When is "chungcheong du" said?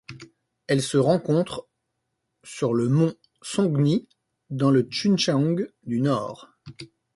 4.89-6.01